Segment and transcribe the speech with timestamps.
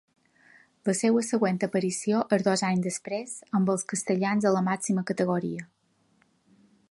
[0.89, 5.69] La seua següent aparició és dos anys després, amb els castellans a la màxima categoria.